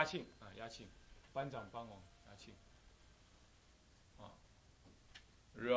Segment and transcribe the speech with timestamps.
[0.00, 0.88] 嘉庆啊，嘉庆，
[1.30, 2.54] 班长帮我，嘉庆。
[4.16, 4.32] 啊，
[5.52, 5.76] 容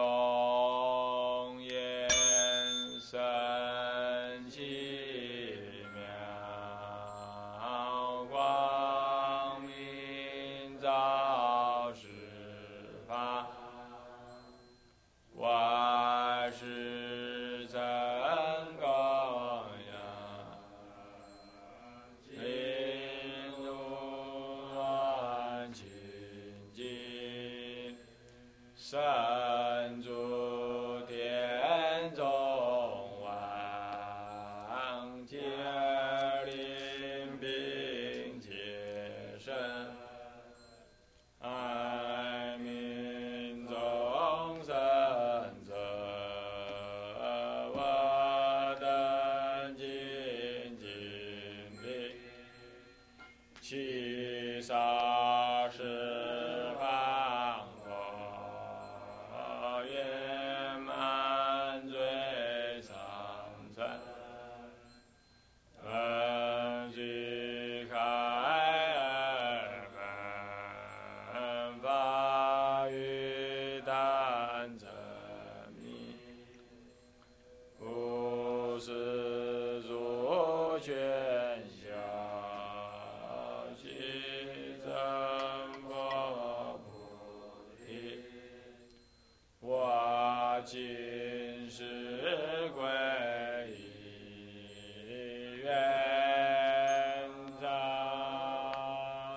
[54.74, 55.03] 七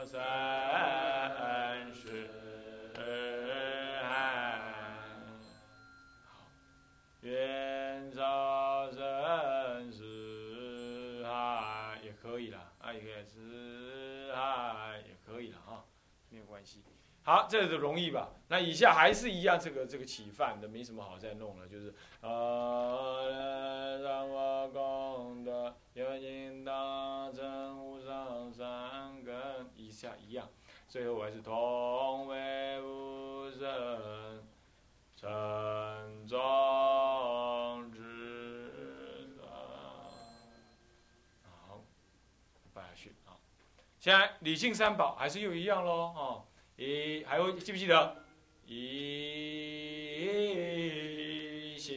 [0.07, 2.31] 三世
[4.05, 4.63] 海。
[7.23, 15.83] 愿照生死海也可以了，啊，也可以死海也可以了啊，
[16.30, 16.85] 没有关系。
[17.25, 18.30] 好，这个容易吧？
[18.47, 22.55] 那以下还是一样，这个这个起范的没什么好再弄了，就是呃，
[30.96, 34.42] 最后还是同为无生。
[35.14, 35.29] 沉
[36.27, 36.39] 重
[37.92, 39.45] 之道。
[41.45, 41.85] 好，
[42.73, 43.36] 拜下去啊。
[44.01, 46.46] 现在理性三宝还是又一样喽哦。
[46.77, 48.17] 一还有记不记得？
[48.64, 49.36] 一
[51.79, 51.95] 心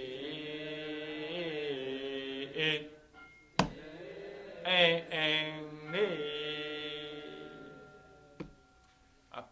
[5.10, 6.39] 恩利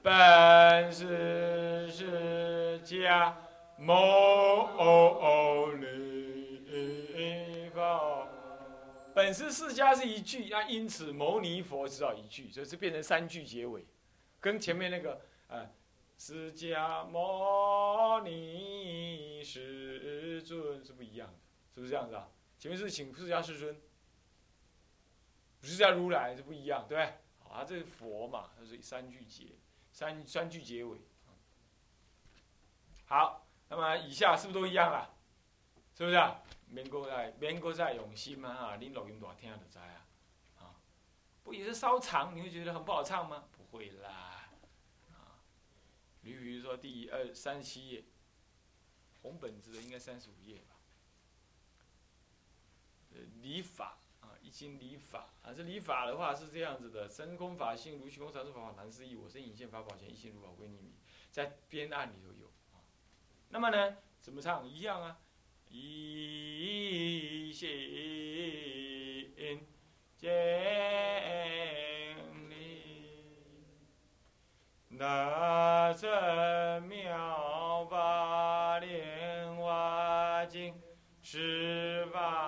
[0.07, 3.34] 本是释迦。
[3.78, 8.25] 牟尼佛，
[9.13, 13.85] 本是释迦是一句，那因此牟尼佛只要一句，所以是变成三句结尾，
[14.40, 15.69] 跟前面那个呃
[16.18, 21.35] 释迦牟尼世尊是不一样的，
[21.75, 22.29] 是不是这样子啊？
[22.57, 23.75] 前面是请释迦世尊，
[25.62, 27.13] 释迦如来是不一样，对不对？
[27.51, 29.47] 啊，这是佛嘛，它是三句结，
[29.97, 31.00] 三三句结尾，
[33.08, 33.47] 好。
[33.68, 35.09] 那么以下是不是都一样啊？
[35.96, 36.40] 是不是啊？
[36.68, 40.06] 免过在免过在用心嘛哈，恁录音大听就知啊。
[40.59, 40.75] 啊，
[41.41, 43.46] 不也是稍长，你会觉得很不好唱吗？
[43.57, 44.47] 不会啦。
[45.09, 45.41] 啊，
[46.22, 48.03] 你比如说第二三十七页，
[49.24, 50.75] 红本子的应该三十五页吧。
[53.16, 53.97] 呃，礼法，
[54.57, 59.16] 经礼法啊，这礼法的话是这样子的：真空法性如虚空，常住法法难思议。
[59.16, 60.95] 我身隐现法宝前，一心如宝归匿名，
[61.29, 62.51] 在编案里头有。
[63.50, 64.68] 那么呢，怎么唱？
[64.68, 65.19] 一样啊，
[65.69, 67.69] 一心
[70.18, 70.34] 建
[72.50, 72.81] 立，
[74.89, 80.74] 那真妙法莲花经，
[81.22, 82.47] 十方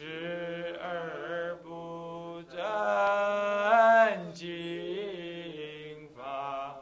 [0.00, 6.78] 十二不真经法。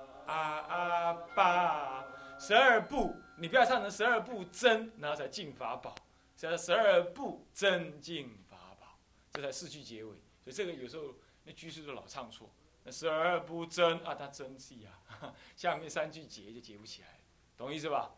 [1.35, 2.05] 八
[2.39, 5.95] 十二步，你不要唱成十二步真，然后才进法宝，
[6.37, 8.99] 叫十二步真进法宝，
[9.33, 10.11] 这才四句结尾。
[10.45, 11.15] 所以这个有时候
[11.45, 12.51] 那句式都老唱错。
[12.85, 17.09] 那十二步真啊，他真气啊， 下面三句结就结不起来，
[17.57, 18.11] 懂意思吧？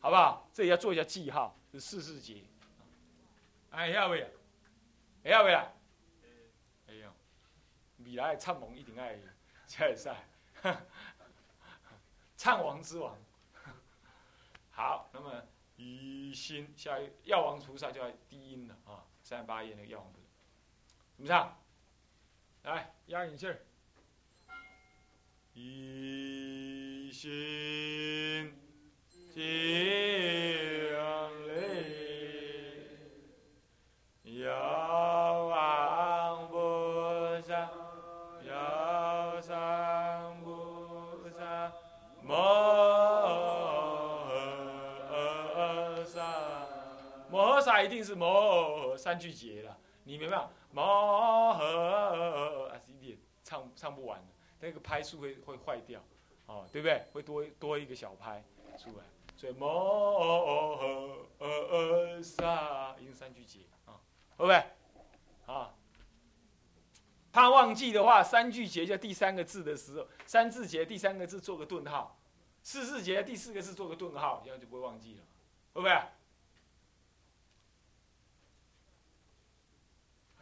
[0.00, 0.48] 好不好？
[0.54, 2.44] 这里要做一下记号，是四四节。
[3.70, 4.26] 哎呀喂，
[5.24, 5.72] 哎呀喂啦，
[6.88, 7.12] 哎呀，
[7.98, 9.18] 未来的唱王一定爱
[9.66, 10.10] 才会使。
[12.36, 13.16] 唱王之王，
[14.70, 20.26] 好，那么一心下药王菩萨就要低音了啊，三十八页那个药王菩萨，
[21.16, 21.60] 怎么唱？
[22.62, 23.60] 来，压引气儿。
[25.52, 28.56] 一心
[29.10, 29.40] 敬
[34.38, 37.68] 礼，遥望菩萨，
[38.46, 41.72] 遥上菩萨，
[42.22, 42.36] 摩
[45.10, 46.22] 诃萨。
[47.28, 50.50] 摩诃萨一定是摩诃三句节了，你明白吗？
[50.70, 54.26] 摩诃啊，是一点唱唱不完的。
[54.60, 56.00] 那个拍数会会坏掉，
[56.46, 57.04] 哦，对不对？
[57.12, 58.44] 会多多一个小拍
[58.76, 59.04] 出来，
[59.36, 63.60] 所以摩诃萨，用三句节
[64.38, 64.54] 会不会？
[65.52, 65.74] 啊，
[67.30, 72.18] 怕忘记的话，三句节就第三个字的时候，三字节第三个字做个顿号，
[72.62, 75.22] 四字节第四个字做个顿号，这样就不会忘记了，
[75.74, 76.02] 会不会？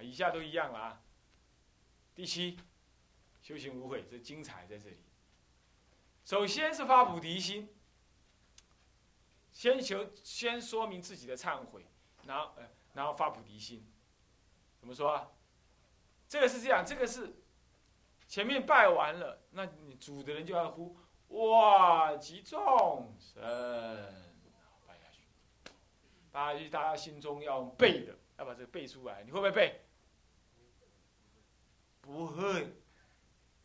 [0.05, 1.01] 以下都一样了啊。
[2.15, 2.57] 第七。
[3.43, 4.97] 修行无悔，这精彩在这里。
[6.25, 7.73] 首先是发菩提心，
[9.53, 11.87] 先求先说明自己的忏悔，
[12.25, 13.87] 然后呃，然后发菩提心。
[14.81, 15.31] 怎么说啊？
[16.27, 17.37] 这个是这样，这个是
[18.27, 20.97] 前面拜完了，那你主的人就要呼
[21.29, 23.41] 哇，集众生，
[24.85, 25.23] 拜下去，
[26.33, 29.23] 拜下去，大家心中要背的，要把这个背出来。
[29.23, 29.83] 你会不会背？
[32.01, 32.75] 不会。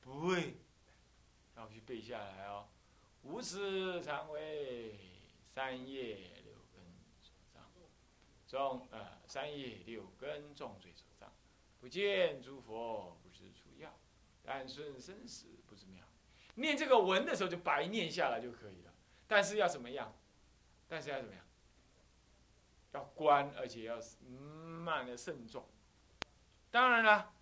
[0.03, 0.57] 不会，
[1.53, 2.65] 然后去背下来哦。
[3.21, 4.99] 无始常为
[5.53, 6.17] 三业
[8.51, 11.31] 众呃三业六根重罪所障，
[11.79, 13.97] 不见诸佛不知处要，
[14.43, 16.05] 但顺生死不知妙。
[16.55, 18.93] 念这个文的时候就白念下来就可以了，
[19.25, 20.13] 但是要怎么样？
[20.89, 21.41] 但是要怎么样？
[22.91, 23.97] 要观，而且要
[24.83, 25.65] 慢的慎重。
[26.69, 27.33] 当然了，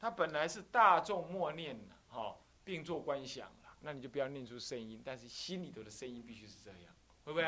[0.00, 1.94] 它本来是大众默念的。
[2.08, 6.94] 好，并做观想了，那你就不要念出声音，但是心里头的声音必须是这样，
[7.24, 7.44] 会不会？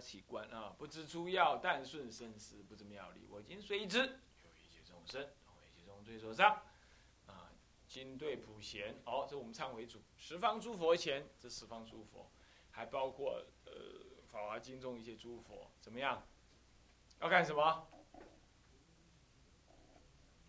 [0.00, 3.26] 起观啊，不知出药，但顺生死，不知妙理。
[3.28, 6.62] 我今随之，有一切众生，为其中最所伤。
[7.26, 7.50] 啊，
[7.86, 10.00] 今对普贤，哦，这我们唱为主。
[10.16, 12.30] 十方诸佛前，这十方诸佛，
[12.70, 13.72] 还包括呃
[14.26, 16.26] 《法华经》中一些诸佛，怎么样？
[17.20, 17.88] 要干什么？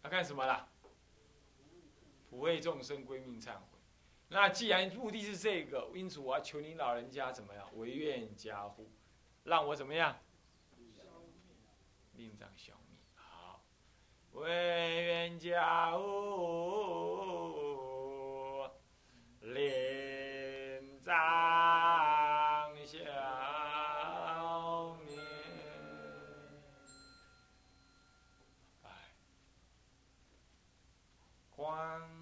[0.03, 0.69] 要干什么啦？
[2.29, 3.79] 普为众生归命忏悔，
[4.27, 7.67] 那既然目的是这个，因此我要求您老人家怎么样？
[7.75, 8.87] 唯愿加护，
[9.43, 10.15] 让我怎么样？
[12.13, 12.97] 令障消灭。
[13.15, 13.61] 好，
[14.33, 14.49] 唯
[15.05, 16.03] 愿加护，
[19.41, 21.15] 令障
[22.85, 22.97] 消
[25.05, 25.17] 灭。
[28.83, 28.87] 哎，
[31.55, 32.18] 光。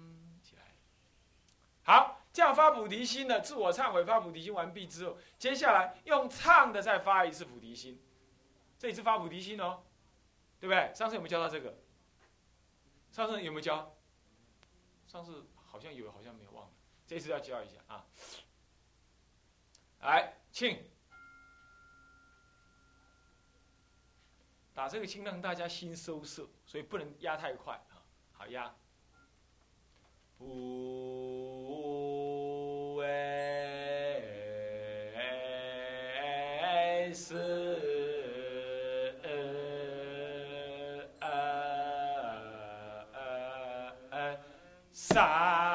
[2.38, 3.40] 好，这样发菩提心呢？
[3.40, 8.00] 自我忏悔发菩提心完毕之后，接下来用唱的再发一次菩提心，
[8.78, 9.82] 这一次发菩提心哦，
[10.60, 10.94] 对不对？
[10.94, 11.76] 上次有没有教到这个？
[13.10, 13.92] 上次有没有教？
[15.08, 16.70] 上次好像有，好像没有忘了。
[17.08, 18.06] 这次要教一下啊！
[20.02, 20.78] 来，庆，
[24.72, 27.98] 打这个庆让大家心收摄，所以不能压太快啊。
[28.32, 28.72] 好压。
[30.36, 30.44] 不
[32.98, 33.06] 为
[37.14, 37.36] 是
[44.92, 45.67] 三。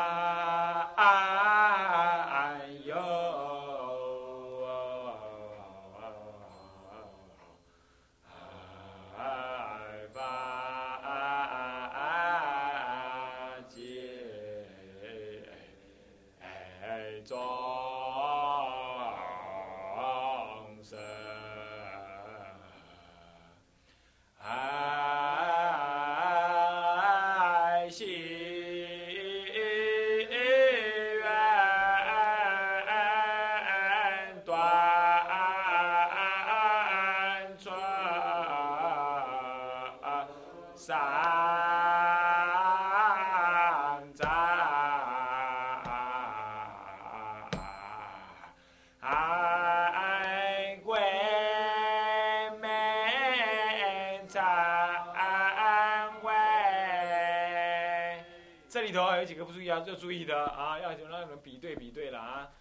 [59.79, 60.79] 要注意的啊！
[60.79, 62.51] 要让你们比对比对了啊！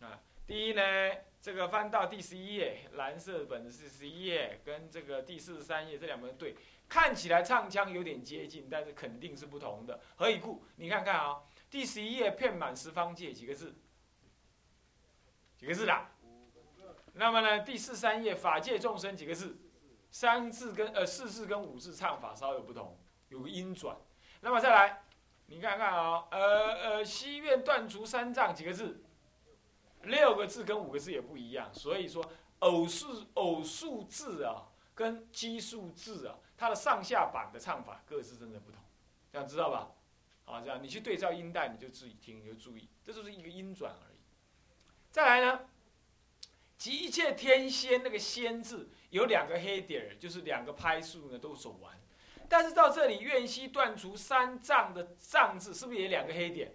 [0.00, 0.82] 啊，第一呢，
[1.40, 6.54] 这个翻到第十一页，蓝色本子是十一页，跟这个第四十三页这两本对，
[6.88, 10.00] 看起来唱腔有点接近，但是肯定是不同的。
[10.16, 10.64] 何以故？
[10.76, 13.74] 你看看啊，第十一页片满十方界几个字？
[15.56, 16.06] 几个字的？
[17.14, 19.58] 那么呢，第四三页法界众生几个字？
[20.10, 23.96] 三字跟呃四字跟五字唱法稍有不同，有个音转。
[24.40, 25.02] 那么再来，
[25.46, 29.02] 你看看啊，呃呃，西院断除三藏几个字？
[30.02, 32.24] 六个字跟五个字也不一样，所以说
[32.60, 38.80] 偶数偶数字啊，跟奇数字啊，它的上下版的唱法各自真的不同，
[39.32, 39.90] 这样知道吧？
[40.44, 44.18] 好，这样你去对照音带，你就自己听，你就注意，这就是一个音转而已。
[45.10, 45.68] 再来呢，
[46.78, 51.98] 集一切天仙那个仙字有两个黑点儿，就是两个拍数呢都走完，
[52.48, 56.72] 但是到这里愿西断除三藏的藏字是不是也两个黑点？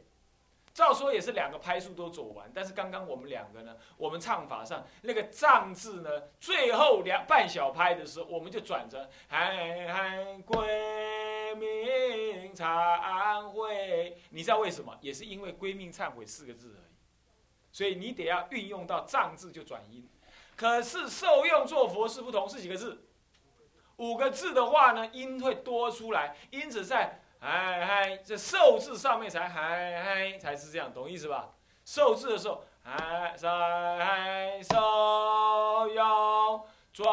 [0.74, 6.10] 照说也是两个拍数都走完，但是刚刚我们两个呢，我们唱法上那个藏字呢，
[6.40, 14.98] 最后两半小拍的时候，我们就转成嗨嗨归命忏悔，你知道为什么？
[15.02, 16.96] 也是因为归命忏悔四个字而已，
[17.74, 20.08] 所以你得要运用到藏字就转音。
[20.56, 23.08] 可是受用做佛是不同，是几个字？
[24.02, 27.20] 五个字的话呢，音会多出来，因此在。
[27.40, 31.50] 嗨嗨，这受字上面才嗨嗨才是这样，懂意思吧？
[31.86, 37.06] 受字的时候，嗨嗨受用做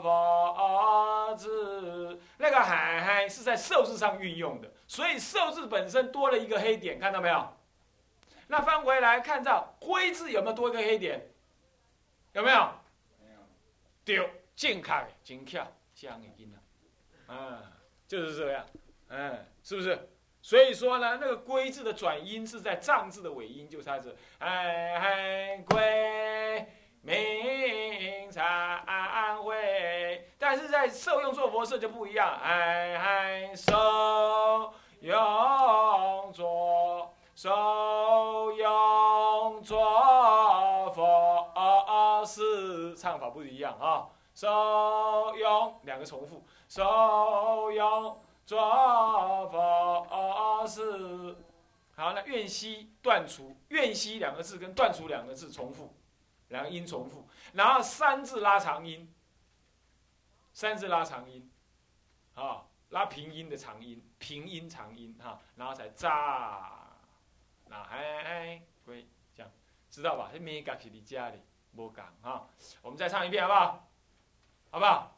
[0.00, 7.56] 佛字，那个嗨嗨是在受字上运用的，所以受字本身多了一个黑点，看到没有？
[8.48, 11.30] 那翻回来看到灰字有没有多一个黑点？
[12.32, 12.68] 有没有？
[13.20, 13.38] 没有。
[14.04, 16.54] 丢，健康的，真巧，这样的音
[17.26, 17.62] 啊，啊，
[18.06, 18.64] 就是这样。
[19.08, 20.08] 嗯，是不是？
[20.40, 26.66] 所以说呢，那个“归”字的转音是在“藏”字的尾音，就它是“哎嗨归
[27.00, 30.28] 明忏悔”。
[30.38, 44.08] 但是在受用做佛事就不一样，“哎嗨受用做受用做佛事”，唱法不一样啊。
[44.34, 48.20] 受用两个重复，受用。
[48.46, 48.60] 做
[49.48, 51.34] 佛事，
[51.96, 55.94] 好，那愿息断除，愿息两个字跟断除两个字重复，
[56.48, 59.10] 两个音重复，然后三字拉长音，
[60.52, 61.50] 三字拉长音，
[62.34, 66.98] 啊，拉平音的长音，平音长音哈，然后才炸，
[67.68, 69.50] 那哎，归这样，
[69.88, 70.28] 知道吧？
[70.30, 72.46] 这没讲是你家里，没讲哈，
[72.82, 73.88] 我们再唱一遍好不好？
[74.74, 75.16] 好不好？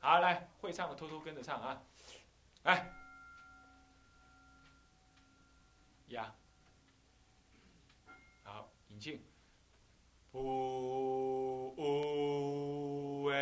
[0.00, 1.80] 好，来，会唱的偷偷跟着唱啊。
[2.64, 2.92] 来，
[6.08, 6.34] 呀，
[8.42, 9.24] 好，引进，
[10.32, 11.76] 不
[13.22, 13.32] 为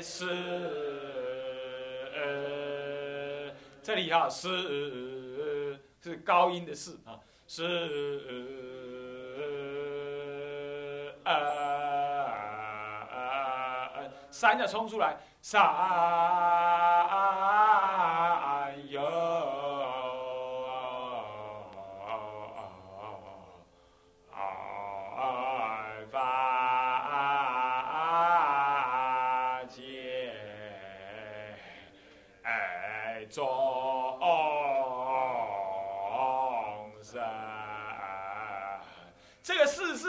[0.00, 0.24] 是，
[3.82, 8.97] 这里哈是是高音的是啊，是呃
[11.28, 11.34] 呃
[13.12, 15.62] 呃呃山要冲出来山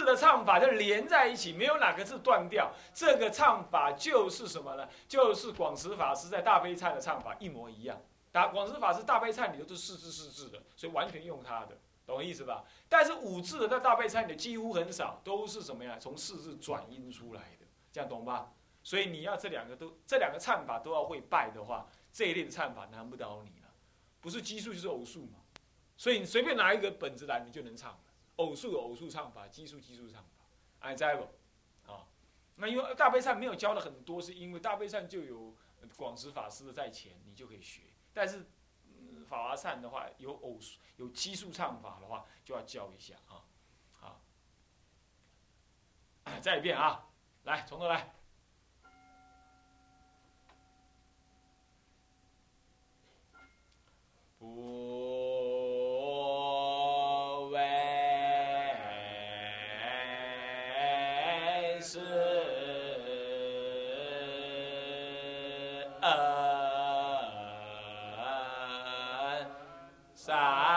[0.09, 2.71] 的唱法就连在一起，没有哪个字断掉。
[2.93, 4.87] 这个唱法就是什么呢？
[5.07, 8.01] 就是广慈法师在大悲忏的唱法一模一样。
[8.31, 12.63] 打广慈法师大悲忏里头都是四字四字的，所以完全用他的，懂意思吧？
[12.87, 15.97] 但是五字的在大悲忏里几乎很少，都是什么呀？
[15.99, 18.51] 从四字转音出来的，这样懂吧？
[18.83, 23.67] 所以你要这两个都这两个唱法都要会拜的话，这一类的唱法难不倒你了。
[24.21, 25.39] 不是奇数就是偶数嘛，
[25.97, 27.99] 所以你随便拿一个本子来，你就能唱。
[28.39, 30.45] 偶数有偶数唱法，奇数奇数唱法，
[30.79, 31.27] 哎，在不？
[32.61, 35.55] 那因为大悲忏没有教的很多，是因为大悲忏就有
[35.95, 37.83] 广慈法师的在前，你就可以学。
[38.13, 38.45] 但是
[39.25, 43.45] 法华忏的话，有偶数、有奇数唱法的话，就要教一下啊。
[43.93, 44.21] 好，
[46.41, 47.07] 再一遍啊，
[47.43, 48.13] 来，从头来。
[54.37, 55.28] 不
[61.89, 61.97] 是
[66.01, 66.11] 啊，
[70.13, 70.68] 三。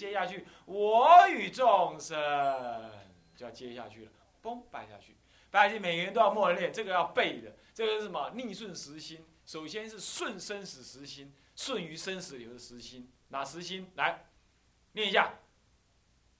[0.00, 2.16] 接下去我与众生
[3.36, 4.10] 就要接下去了，
[4.42, 5.14] 嘣，拜下去，
[5.50, 7.54] 拜下去，每个人都要默念，这个要背的。
[7.74, 8.30] 这个是什么？
[8.30, 13.12] 逆顺时心，首先是顺生死时心，顺于生死流的时心。
[13.28, 13.90] 哪时心？
[13.96, 14.24] 来，
[14.92, 15.34] 念一下。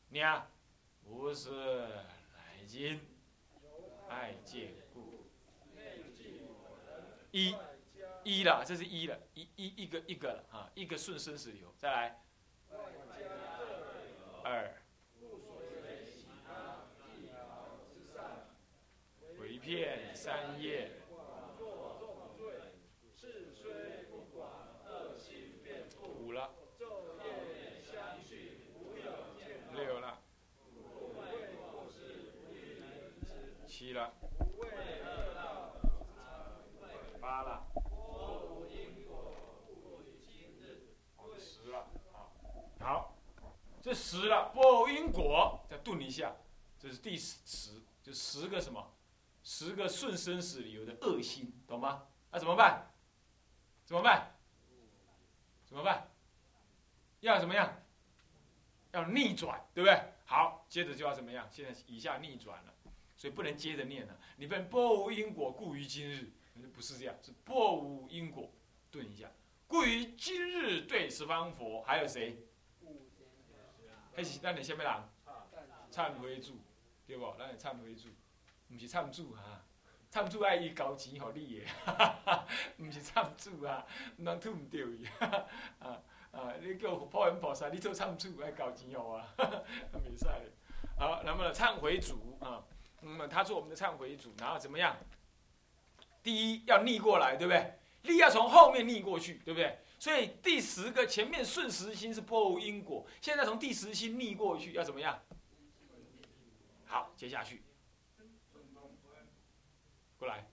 [0.09, 0.49] 你啊，
[1.05, 1.51] 不是
[1.83, 2.99] 来今
[4.09, 5.29] 爱见故，
[7.31, 7.55] 一，
[8.25, 12.23] 一了，这是一了，一一一个一个了啊，一个顺生死流，再来，
[14.45, 14.75] 二。
[19.63, 20.91] 遍三叶，
[26.19, 26.51] 五了，
[29.75, 30.19] 六了，
[33.67, 34.13] 七了，
[37.21, 37.63] 八了，
[41.39, 41.87] 十了，
[42.81, 43.15] 好，
[43.83, 46.35] 这十了，不因果，再顿一下，
[46.77, 48.85] 这是第十，就十个什么？
[49.45, 52.05] 十个顺生死理由的恶心，懂吗？
[52.33, 52.91] 那怎么办？
[53.85, 54.35] 怎么办？
[55.65, 56.11] 怎么办？
[57.21, 57.81] 要怎么样？
[58.91, 60.03] 要逆转，对不对？
[60.25, 61.49] 好，接着就要怎么样？
[61.49, 62.75] 现在以下逆转了，
[63.17, 64.19] 所以不能接着念了。
[64.37, 66.33] 你不能不无因果故于今日，
[66.75, 68.53] 不是这样，是不无因果，
[68.91, 69.31] 顿一下。
[69.69, 72.37] 故于今日对十方佛，还有谁？
[74.13, 75.09] 还是那你下面人？
[75.91, 76.59] 忏悔主，
[77.07, 77.35] 对不？
[77.39, 78.09] 那你忏悔主。
[78.73, 79.65] 毋是参主哈，
[80.09, 82.47] 参主爱伊交钱互你哈，
[82.79, 83.85] 毋是参主啊，
[84.17, 85.05] 毋通吐毋着伊，
[85.81, 86.01] 啊
[86.31, 86.55] 啊！
[86.63, 89.21] 你叫普恩菩萨，你做参主爱交钱互我，
[89.93, 90.53] 袂使嘞。
[90.97, 92.63] 好，那么忏悔主啊，
[93.01, 94.97] 那么他做我们的忏悔主，然后怎么样？
[96.23, 97.79] 第一要逆过来，对不对？
[98.03, 99.81] 力要从后面逆过去，对不对？
[99.99, 105.21] 所以第十个前面顺时心是破无因果，现在从第十心逆过去要怎么样？
[106.91, 107.63] 好，接下去。
[110.19, 110.45] 过来。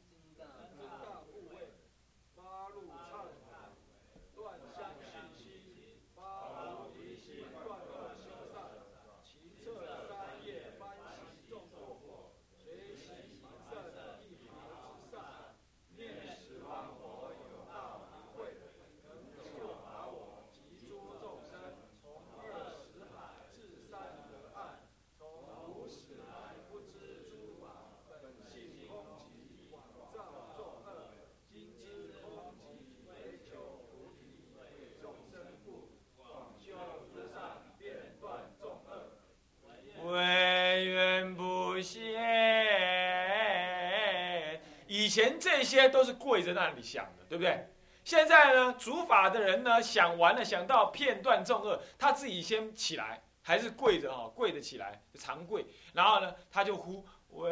[44.87, 47.67] 以前这些都是跪在那里想的，对不对？
[48.03, 57.49] 现在呢，主法的人呢，想完了，想到片段众恶，他自己先起来，还是跪着哈，跪着起来，长跪，然后呢，他就呼唯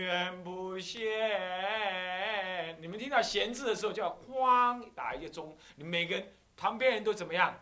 [0.00, 1.00] 愿不闲。
[2.80, 7.60] 你们听到闲字的时候，就要哐打一个钟，你每个人旁边人都怎么样？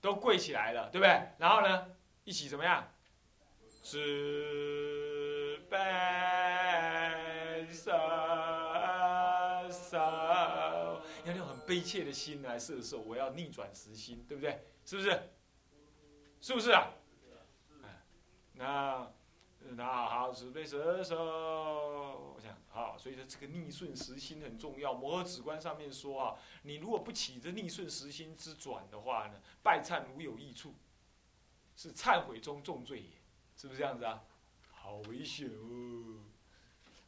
[0.00, 1.20] 都跪起来了，对不对？
[1.38, 1.86] 然后呢，
[2.24, 2.92] 一起怎么样？
[3.84, 4.85] 是
[5.68, 5.76] 悲
[7.72, 7.94] 伤。
[11.24, 14.64] 要用很悲切的心来射受，我要逆转实心，对不对？
[14.84, 15.30] 是不是？
[16.40, 16.92] 是不是啊？
[18.52, 19.10] 那
[19.70, 24.94] 那好，慈悲射受，我想好，所以说这个逆顺时心很重要。
[24.94, 30.74] 摩诃止观上面说啊，你如果不起这逆顺时心之转的话呢，拜忏无有益处，
[31.74, 33.10] 是忏悔中重罪也，
[33.56, 34.22] 是不是这样子啊？
[34.86, 36.22] 好危险哦！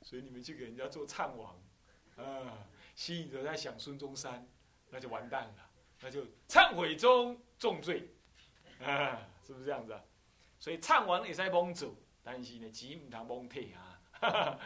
[0.02, 1.56] 所以你们去给人家做忏王，
[2.16, 2.66] 啊。
[2.96, 4.44] 心里都在想孙中山，
[4.90, 8.10] 那就完蛋了，那就忏悔中重罪，
[8.80, 10.02] 啊，是不是这样子啊？
[10.58, 14.00] 所以忏王也在蒙走，但是呢，急唔通蒙退啊，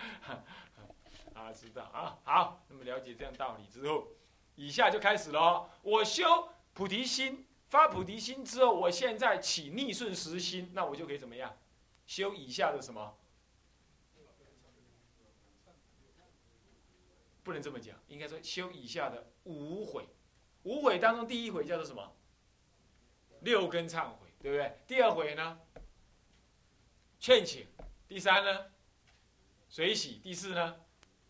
[1.34, 4.08] 啊，知道啊，好，那么了解这样道理之后，
[4.54, 5.68] 以下就开始了。
[5.82, 11.54] 我修菩提心，发菩提心之后，我现在起逆顺时心，那我就可以怎么样？
[12.12, 13.16] 修以下的什么？
[17.42, 20.06] 不能这么讲，应该说修以下的五悔。
[20.64, 22.14] 五悔当中，第一悔叫做什么？
[23.40, 24.78] 六根忏悔，对不对？
[24.86, 25.58] 第二悔呢？
[27.18, 27.66] 劝请。
[28.06, 28.70] 第三呢？
[29.70, 30.20] 水洗。
[30.22, 30.84] 第四呢？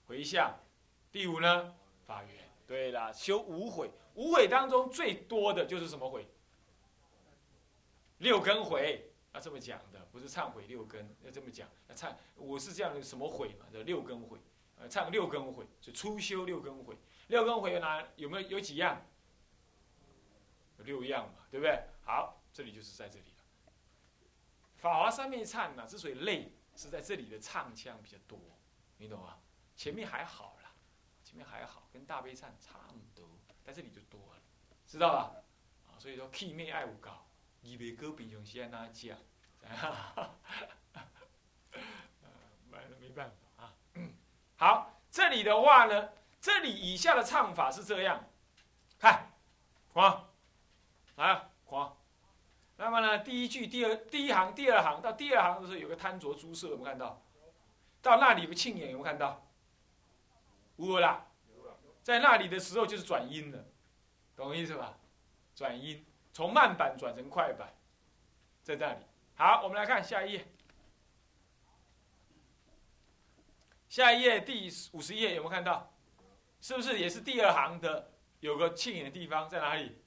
[0.08, 0.58] 回向。
[1.12, 1.76] 第五呢？
[2.04, 2.50] 发愿。
[2.66, 3.88] 对了，修五悔。
[4.16, 6.26] 五悔当中最多的就是什么悔？
[8.18, 9.11] 六根悔。
[9.34, 11.68] 要这么讲的，不是忏悔六根，要这么讲。
[11.88, 13.66] 要忏，我是这样的，什么悔嘛？
[13.72, 14.38] 叫六根悔。
[14.76, 16.96] 呃，忏六根悔，就初修六根悔。
[17.28, 18.06] 六根悔有哪？
[18.16, 18.48] 有没有？
[18.50, 19.00] 有几样？
[20.78, 21.82] 有六样嘛，对不对？
[22.04, 23.72] 好，这里就是在这里了。
[24.76, 28.38] 法华三昧忏呢，之所以累，是在这里的唱腔比较多，
[28.98, 29.38] 你懂吗？
[29.76, 30.74] 前面还好啦，
[31.22, 33.28] 前面还好，跟大悲忏差不多，
[33.62, 34.42] 在这里就多了，
[34.86, 35.42] 知道吧？
[35.86, 37.24] 啊，所以说气灭爱五高。
[37.62, 39.16] 以为歌比用先拿讲，
[39.64, 40.34] 哈哈，
[42.70, 43.74] 没没办法啊。
[44.56, 48.24] 好，这里的话呢，这里以下的唱法是这样，
[48.98, 49.32] 看，
[49.92, 50.28] 狂，
[51.16, 51.96] 来狂。
[52.76, 57.22] 那么呢，第一句、第二、第一行、第二行到第二行的时候，有个贪着诸色，有没有看到？
[58.00, 59.46] 到那里不庆眼有没有看到？
[60.76, 61.26] 无啦，
[62.02, 63.64] 在那里的时候就是转音了，
[64.34, 64.98] 懂我意思吧？
[65.54, 66.04] 转音。
[66.32, 67.72] 从慢板转成快板，
[68.62, 68.98] 在这里。
[69.34, 70.46] 好，我们来看下一页。
[73.88, 75.92] 下一页第五十页有没有看到？
[76.62, 79.98] 是不是也是第二行的有个庆眼的地方在哪里？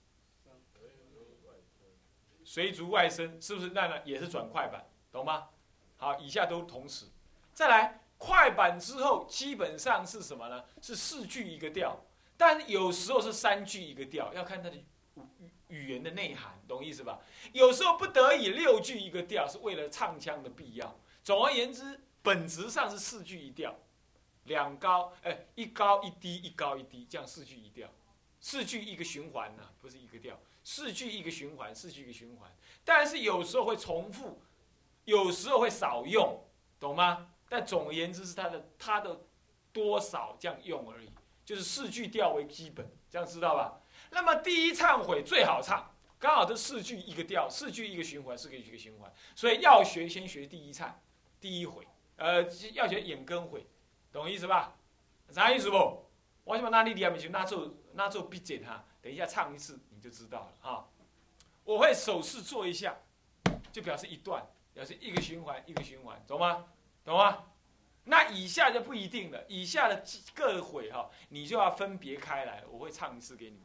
[2.44, 4.02] 随足外伸，是不是那呢？
[4.06, 5.50] 也是转快板，懂吗？
[5.98, 7.06] 好，以下都同时。
[7.54, 10.64] 再来，快板之后基本上是什么呢？
[10.82, 12.00] 是四句一个调，
[12.36, 14.84] 但有时候是三句一个调，要看它的。
[15.68, 17.20] 语言的内涵，懂意思吧？
[17.54, 21.00] 有时候不得已六句一个调，是为了唱腔的必要。
[21.24, 23.76] 总而言之，本质上是四句一调，
[24.44, 27.90] 两高，哎，一高一低，一高一低，这样四句一调，
[28.40, 32.52] 四句一个循环呢，不是一个调，四句一个循环，四句一个循环。
[32.84, 34.40] 但是有时候会重复，
[35.06, 36.44] 有时候会少用，
[36.80, 37.32] 懂吗？
[37.50, 39.22] 但总而言之是它的它的
[39.72, 41.10] 多少这样用而已，
[41.44, 43.80] 就是四句调为基本，这样知道吧？
[44.10, 50.92] 那么第一忏悔最好唱，刚好这四句一个调，四句一个循环，四句一个循环，所以要学先学第一忏，
[51.40, 51.88] 第一回，
[52.18, 53.66] 呃，要学眼根回，
[54.12, 54.76] 懂意思吧？
[55.30, 56.06] 啥意思不？
[56.44, 60.88] 我先把那里里面就拿做拿做笔记哈，等一下唱一次你就知道了哈。
[61.64, 62.96] 我会手势做一下，
[63.72, 66.66] 就表示一段，表示一个循环一个循环，懂吗？
[67.04, 67.44] 懂吗？
[68.04, 70.04] 那以下就不一定了，以下的
[70.36, 73.65] 各回哈，你就要分别开来，我会唱一次给你们。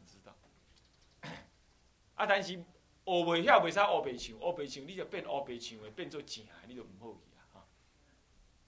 [2.21, 2.27] 啊！
[2.27, 2.65] 但是学
[3.07, 7.41] 袂晓，袂使学白唱，学白唱你就变学白唱的，变做正，你就唔好去啊！
[7.55, 7.65] 哈，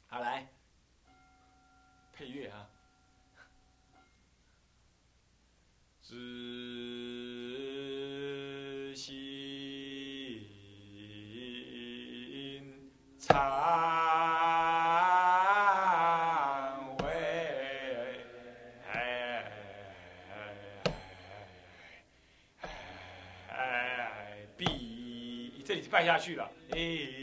[0.09, 0.49] 好来，
[2.15, 2.67] 配乐啊，
[6.01, 6.15] 知
[8.97, 9.21] 心
[13.19, 13.82] 常。
[25.93, 27.22] 拜下去了，一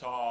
[0.00, 0.29] Utah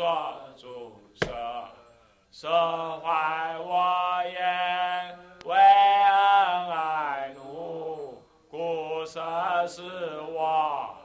[0.00, 1.30] 作诸色，
[2.32, 2.48] 舍
[3.00, 8.18] 坏我言，为恩爱怒，
[8.50, 9.20] 故色
[9.66, 9.82] 是
[10.22, 10.96] 我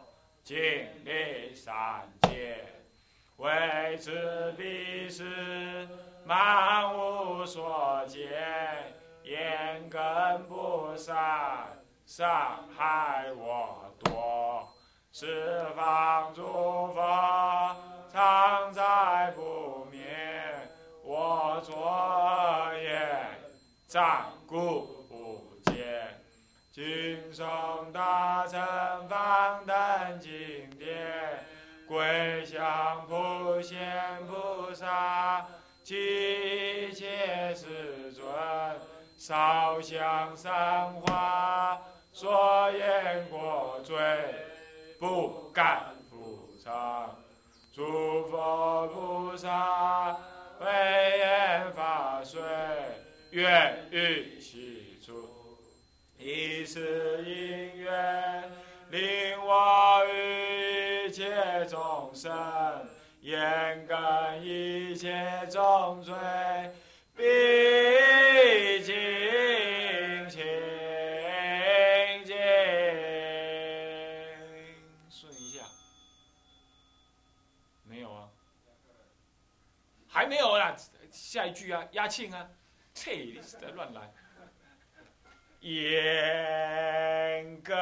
[0.45, 0.55] 经
[1.03, 1.75] 历三
[2.21, 2.63] 界，
[3.36, 5.89] 为此必是
[6.23, 8.31] 满无所见，
[9.23, 10.01] 言根
[10.47, 11.17] 不善，
[12.05, 14.65] 伤害我多，
[15.12, 16.43] 十方诸
[16.93, 17.75] 佛
[18.15, 19.99] 常在不灭，
[21.04, 22.97] 我作恶业，
[23.88, 26.21] 暂顾不见。
[26.71, 28.58] 今诵大乘
[29.10, 29.75] 方等
[30.21, 31.43] 经典，
[31.89, 35.45] 归向普贤菩萨，
[35.84, 38.25] 及一切世尊，
[39.17, 41.82] 烧香三花，
[42.13, 43.97] 所言过罪，
[45.01, 47.13] 不敢复唱。
[47.75, 50.17] 诸佛菩萨
[50.61, 50.65] 为
[51.17, 52.39] 言法水，
[53.31, 55.27] 愿于其处。
[56.17, 58.49] 以是因缘，
[58.91, 59.01] 令
[59.45, 62.31] 我与一切众生，
[63.19, 66.13] 言感一切众罪，
[80.15, 80.73] 还没有啦，
[81.12, 82.49] 下一句啊，压庆啊，
[82.95, 84.10] 切，你在乱来。
[85.60, 87.75] 严格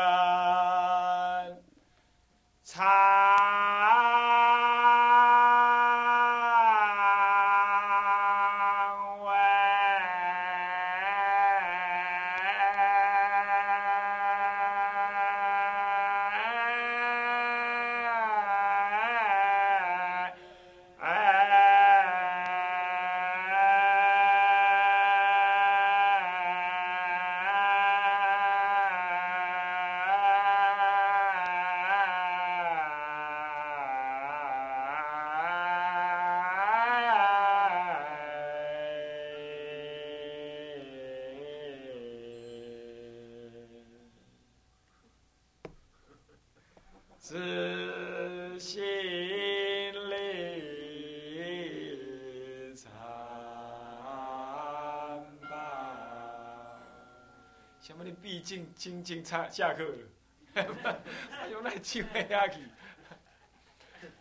[57.84, 58.02] 什么？
[58.06, 61.00] 你毕竟清净差下课了，
[61.52, 62.62] 用那机会下去。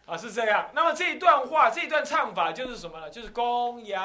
[0.04, 0.68] 啊，是这样。
[0.74, 3.08] 那么这一段话，这一段唱法就是什么呢？
[3.08, 4.02] 就是公羊，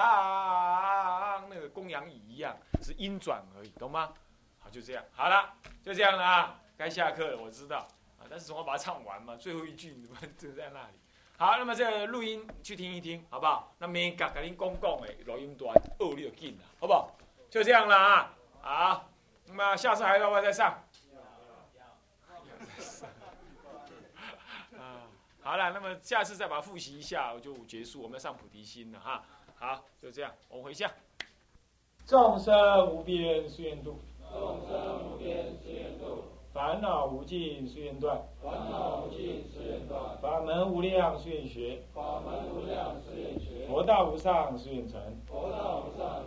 [1.49, 4.13] 那个公羊椅一样，是音转而已，懂吗？
[4.59, 5.03] 好，就这样。
[5.11, 6.59] 好了，就这样了啊。
[6.77, 7.79] 该下课了，我知道。
[8.19, 10.93] 啊，但是总要把它唱完嘛，最后一句你们就在那里。
[11.35, 13.73] 好，那么这录音去听一听，好不好？
[13.79, 17.11] 那明天给您公讲的录音段，二六进了，好不好？
[17.49, 18.33] 就这样了啊。
[18.61, 19.09] 好，
[19.47, 20.71] 那么下次还要不要再上？
[24.77, 25.07] 啊，
[25.41, 28.01] 好了，那么下次再把它复习一下，我就结束。
[28.01, 29.23] 我们要上菩提心了哈。
[29.55, 30.91] 好，就这样，我们回向。
[32.05, 33.99] 众生无边誓愿度，
[34.31, 46.23] 众生无边誓愿度，烦恼无尽誓愿断，烦恼无尽誓愿断，法门无量誓愿学，法门无量誓愿学，佛道无上誓愿成，佛道无上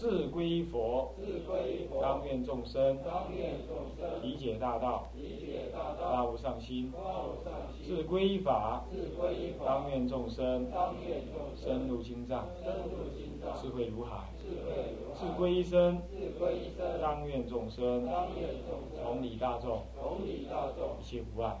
[0.00, 7.52] 誓愿成，志归佛，志归佛，当愿众生当愿众生理解大道，理解大无上心，发无上
[7.86, 12.46] 志心，归法，志归法，当愿众生当愿众深生入经藏，
[13.60, 14.30] 智慧如海，
[15.14, 16.00] 智归一生，
[17.02, 18.08] 当愿众生
[19.04, 19.82] 同理大众，
[20.98, 21.60] 一切无碍，